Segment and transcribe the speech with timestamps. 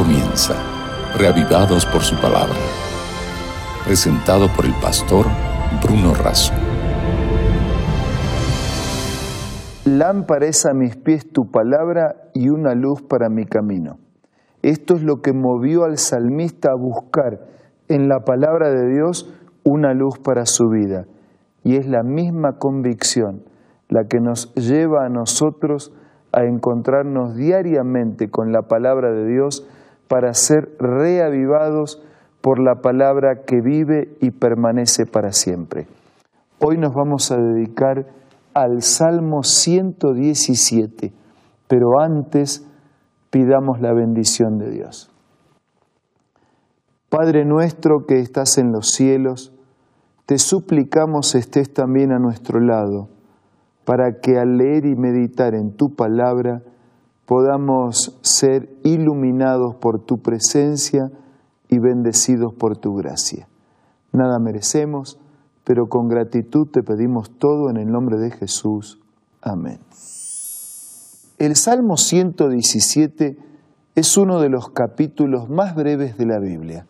[0.00, 0.54] comienza,
[1.18, 2.56] reavivados por su palabra.
[3.84, 5.26] Presentado por el pastor
[5.84, 6.54] Bruno Razo.
[9.84, 13.98] Lámpara es a mis pies tu palabra y una luz para mi camino.
[14.62, 17.46] Esto es lo que movió al salmista a buscar
[17.88, 19.30] en la palabra de Dios
[19.64, 21.04] una luz para su vida.
[21.62, 23.42] Y es la misma convicción
[23.90, 25.92] la que nos lleva a nosotros
[26.32, 29.66] a encontrarnos diariamente con la palabra de Dios
[30.10, 32.02] para ser reavivados
[32.40, 35.86] por la palabra que vive y permanece para siempre.
[36.58, 38.08] Hoy nos vamos a dedicar
[38.52, 41.12] al Salmo 117,
[41.68, 42.66] pero antes
[43.30, 45.12] pidamos la bendición de Dios.
[47.08, 49.52] Padre nuestro que estás en los cielos,
[50.26, 53.10] te suplicamos estés también a nuestro lado
[53.84, 56.62] para que al leer y meditar en tu palabra
[57.30, 61.12] podamos ser iluminados por tu presencia
[61.68, 63.46] y bendecidos por tu gracia.
[64.12, 65.16] Nada merecemos,
[65.62, 68.98] pero con gratitud te pedimos todo en el nombre de Jesús.
[69.40, 69.78] Amén.
[71.38, 73.38] El Salmo 117
[73.94, 76.88] es uno de los capítulos más breves de la Biblia.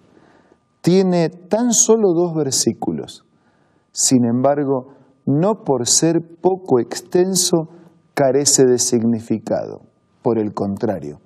[0.81, 3.27] Tiene tan solo dos versículos.
[3.93, 4.95] Sin embargo,
[5.27, 7.69] no por ser poco extenso
[8.15, 9.90] carece de significado.
[10.31, 11.21] Por el contrario,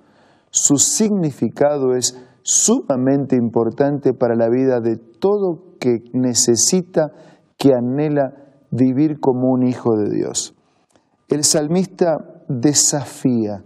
[0.49, 7.11] su significado es sumamente importante para la vida de todo que necesita,
[7.55, 8.33] que anhela
[8.71, 10.55] vivir como un hijo de Dios.
[11.27, 12.17] El salmista
[12.47, 13.63] desafía,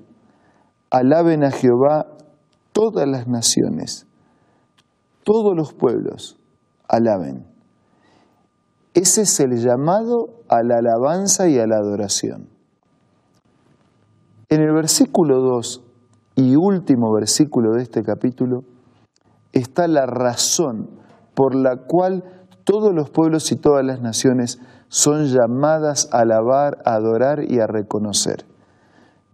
[0.91, 2.17] alaben a Jehová
[2.73, 4.07] todas las naciones,
[5.23, 6.37] todos los pueblos,
[6.85, 7.45] alaben.
[8.93, 12.58] Ese es el llamado a la alabanza y a la adoración.
[14.51, 15.83] En el versículo 2
[16.35, 18.63] y último versículo de este capítulo
[19.53, 20.89] está la razón
[21.35, 22.23] por la cual
[22.63, 27.67] todos los pueblos y todas las naciones son llamadas a alabar, a adorar y a
[27.67, 28.45] reconocer.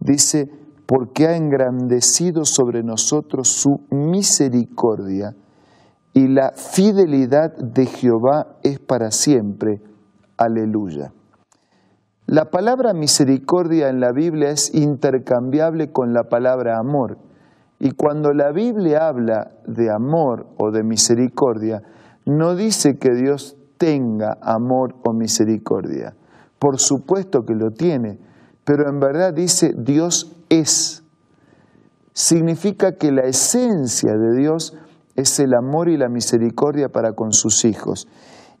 [0.00, 0.50] Dice,
[0.84, 5.34] porque ha engrandecido sobre nosotros su misericordia
[6.12, 9.80] y la fidelidad de Jehová es para siempre.
[10.36, 11.15] Aleluya.
[12.28, 17.18] La palabra misericordia en la Biblia es intercambiable con la palabra amor.
[17.78, 21.82] Y cuando la Biblia habla de amor o de misericordia,
[22.24, 26.16] no dice que Dios tenga amor o misericordia.
[26.58, 28.18] Por supuesto que lo tiene,
[28.64, 31.04] pero en verdad dice Dios es.
[32.12, 34.76] Significa que la esencia de Dios
[35.14, 38.08] es el amor y la misericordia para con sus hijos.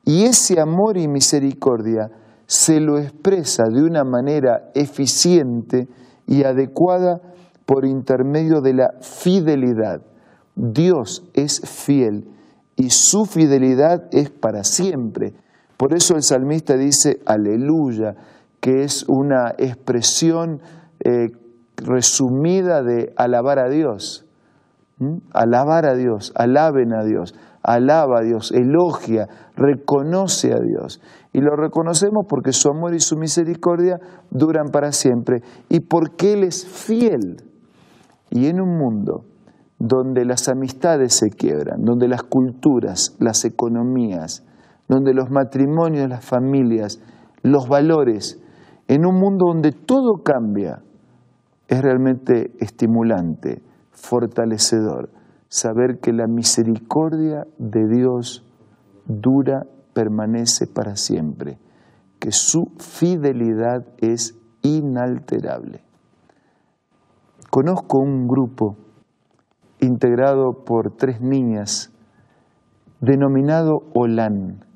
[0.04, 2.12] Y ese amor y misericordia
[2.46, 5.88] se lo expresa de una manera eficiente
[6.26, 7.20] y adecuada
[7.64, 10.02] por intermedio de la fidelidad.
[10.54, 12.28] Dios es fiel
[12.76, 15.34] y su fidelidad es para siempre.
[15.76, 18.14] Por eso el salmista dice aleluya,
[18.60, 20.60] que es una expresión
[21.04, 21.28] eh,
[21.76, 24.26] resumida de alabar a Dios.
[24.98, 25.18] ¿Mm?
[25.32, 31.02] Alabar a Dios, alaben a Dios, alaba a Dios, elogia, reconoce a Dios.
[31.36, 36.44] Y lo reconocemos porque su amor y su misericordia duran para siempre y porque Él
[36.44, 37.44] es fiel.
[38.30, 39.26] Y en un mundo
[39.78, 44.46] donde las amistades se quiebran, donde las culturas, las economías,
[44.88, 47.02] donde los matrimonios, las familias,
[47.42, 48.42] los valores,
[48.88, 50.82] en un mundo donde todo cambia,
[51.68, 53.60] es realmente estimulante
[53.90, 55.10] fortalecedor
[55.48, 58.42] saber que la misericordia de Dios
[59.04, 61.58] dura, permanece para siempre,
[62.18, 65.80] que su fidelidad es inalterable.
[67.48, 68.76] Conozco un grupo
[69.80, 71.90] integrado por tres niñas
[73.00, 74.66] denominado Olán.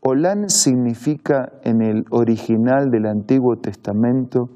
[0.00, 4.50] Olán significa en el original del Antiguo Testamento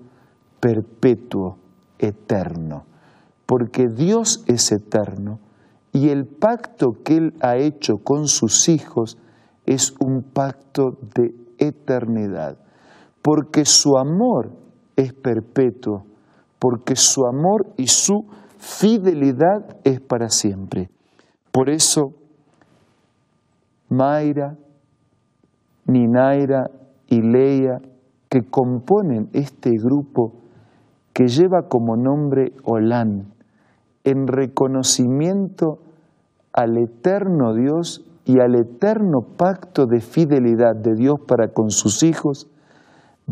[0.61, 1.59] perpetuo,
[1.99, 2.85] eterno
[3.47, 5.39] porque Dios es eterno
[5.93, 9.17] y el pacto que Él ha hecho con sus hijos
[9.67, 12.57] es un pacto de eternidad,
[13.23, 14.53] porque su amor
[14.95, 16.07] es perpetuo,
[16.59, 18.27] porque su amor y su
[18.59, 20.89] fidelidad es para siempre.
[21.53, 22.13] Por eso,
[23.89, 24.57] Mayra,
[25.87, 26.71] Ninaira
[27.09, 27.81] y Leia,
[28.29, 30.33] que componen este grupo
[31.13, 33.33] que lleva como nombre Olán,
[34.05, 35.79] en reconocimiento
[36.53, 42.51] al eterno Dios y al eterno pacto de fidelidad de Dios para con sus hijos,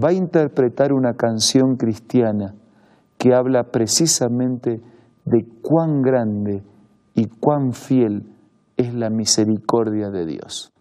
[0.03, 2.55] va a interpretar una canción cristiana
[3.19, 4.81] que habla precisamente
[5.25, 6.63] de cuán grande
[7.15, 8.23] y cuán fiel
[8.77, 10.73] es la misericordia de Dios.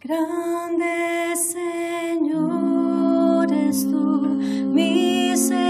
[0.00, 2.46] Grande Señor
[3.52, 4.22] es tu
[4.72, 5.69] misericordia,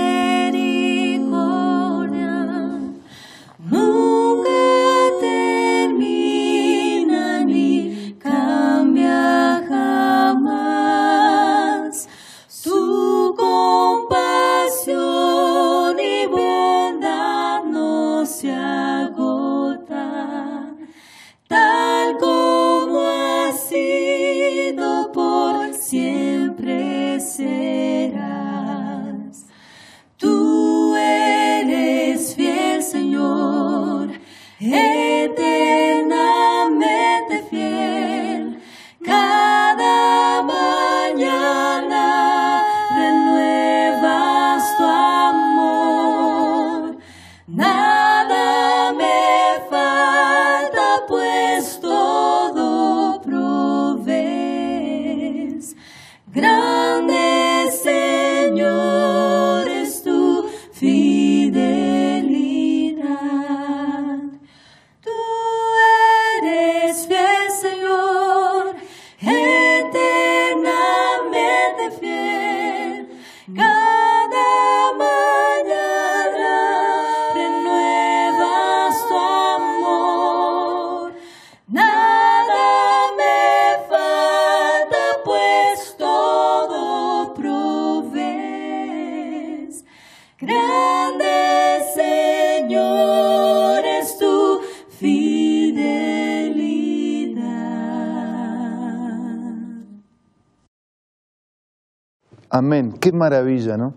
[102.50, 102.92] Amén.
[103.00, 103.94] Qué maravilla, ¿no?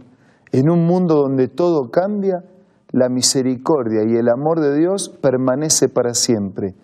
[0.51, 2.44] En un mundo donde todo cambia,
[2.91, 6.75] la misericordia y el amor de Dios permanece para siempre.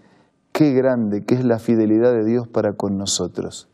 [0.51, 3.69] Qué grande que es la fidelidad de Dios para con nosotros.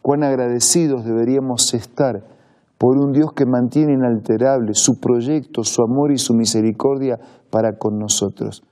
[0.00, 2.24] Cuán agradecidos deberíamos estar
[2.78, 7.18] por un Dios que mantiene inalterable su proyecto, su amor y su misericordia
[7.50, 8.62] para con nosotros.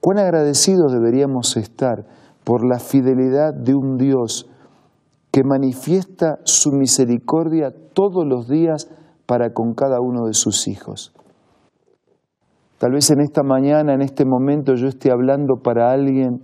[0.00, 2.06] Cuán agradecidos deberíamos estar
[2.44, 4.48] por la fidelidad de un Dios
[5.32, 8.90] que manifiesta su misericordia todos los días
[9.26, 11.14] para con cada uno de sus hijos.
[12.78, 16.42] Tal vez en esta mañana, en este momento, yo esté hablando para alguien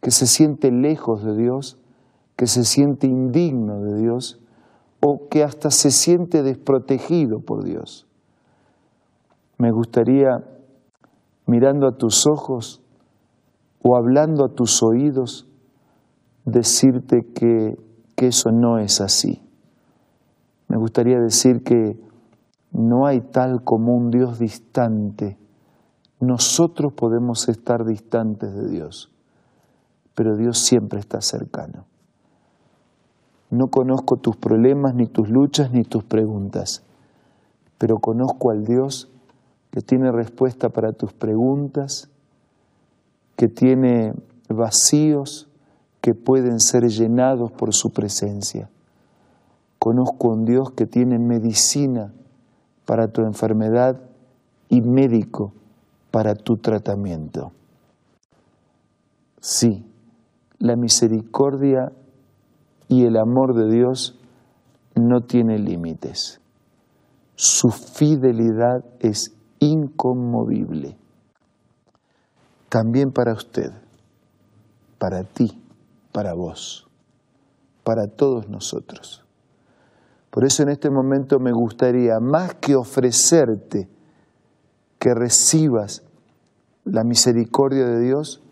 [0.00, 1.78] que se siente lejos de Dios,
[2.36, 4.40] que se siente indigno de Dios
[5.00, 8.06] o que hasta se siente desprotegido por Dios.
[9.58, 10.28] Me gustaría,
[11.46, 12.82] mirando a tus ojos
[13.82, 15.48] o hablando a tus oídos,
[16.44, 17.76] decirte que,
[18.14, 19.42] que eso no es así.
[20.68, 22.00] Me gustaría decir que
[22.72, 25.36] no hay tal como un Dios distante.
[26.20, 29.12] Nosotros podemos estar distantes de Dios,
[30.14, 31.84] pero Dios siempre está cercano.
[33.50, 36.82] No conozco tus problemas, ni tus luchas, ni tus preguntas,
[37.76, 39.10] pero conozco al Dios
[39.70, 42.10] que tiene respuesta para tus preguntas,
[43.36, 44.14] que tiene
[44.48, 45.51] vacíos
[46.02, 48.68] que pueden ser llenados por su presencia.
[49.78, 52.12] Conozco a un Dios que tiene medicina
[52.84, 54.00] para tu enfermedad
[54.68, 55.52] y médico
[56.10, 57.52] para tu tratamiento.
[59.40, 59.86] Sí,
[60.58, 61.92] la misericordia
[62.88, 64.18] y el amor de Dios
[64.94, 66.40] no tiene límites.
[67.36, 70.96] Su fidelidad es inconmovible.
[72.68, 73.72] También para usted,
[74.98, 75.62] para ti,
[76.12, 76.88] para vos,
[77.84, 79.24] para todos nosotros.
[80.30, 83.88] Por eso en este momento me gustaría, más que ofrecerte
[84.98, 86.02] que recibas
[86.84, 88.42] la misericordia de Dios,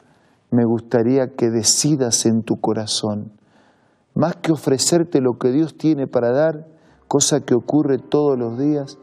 [0.51, 3.33] me gustaría que decidas en tu corazón,
[4.15, 6.67] más que ofrecerte lo que Dios tiene para dar,
[7.09, 8.99] cosa que ocurre todos los días,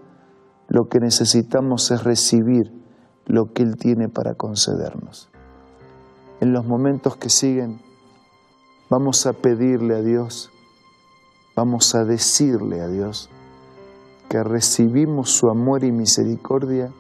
[0.68, 2.72] lo que necesitamos es recibir
[3.26, 5.30] lo que Él tiene para concedernos.
[6.42, 7.80] En los momentos que siguen,
[8.90, 10.52] vamos a pedirle a Dios,
[11.56, 13.30] vamos a decirle a Dios
[14.30, 16.92] que recibimos su amor y misericordia,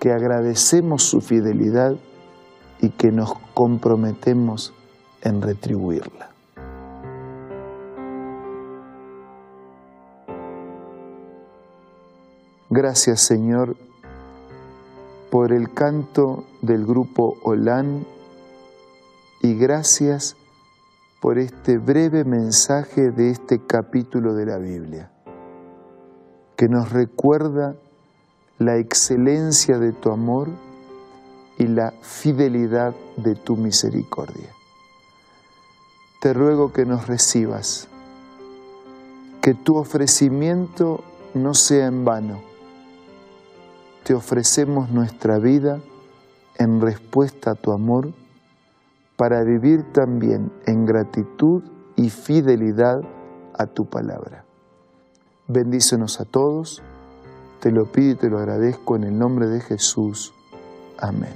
[0.00, 1.96] que agradecemos su fidelidad
[2.80, 4.72] y que nos comprometemos
[5.22, 6.30] en retribuirla.
[12.70, 13.76] Gracias Señor
[15.30, 18.04] por el canto del grupo Olán
[19.42, 20.36] y gracias
[21.24, 25.10] por este breve mensaje de este capítulo de la Biblia,
[26.54, 27.76] que nos recuerda
[28.58, 30.48] la excelencia de tu amor
[31.56, 34.50] y la fidelidad de tu misericordia.
[36.20, 37.88] Te ruego que nos recibas,
[39.40, 41.02] que tu ofrecimiento
[41.32, 42.42] no sea en vano.
[44.02, 45.80] Te ofrecemos nuestra vida
[46.58, 48.12] en respuesta a tu amor
[49.16, 51.62] para vivir también en gratitud
[51.96, 53.00] y fidelidad
[53.56, 54.44] a tu palabra.
[55.46, 56.82] Bendícenos a todos,
[57.60, 60.34] te lo pido y te lo agradezco en el nombre de Jesús.
[60.98, 61.34] Amén.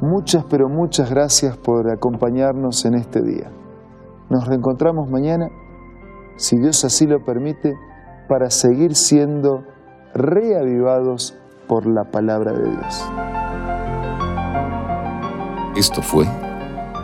[0.00, 3.50] Muchas, pero muchas gracias por acompañarnos en este día.
[4.30, 5.48] Nos reencontramos mañana,
[6.36, 7.74] si Dios así lo permite,
[8.28, 9.62] para seguir siendo
[10.14, 11.36] reavivados
[11.68, 13.04] por la palabra de Dios.
[15.76, 16.26] Esto fue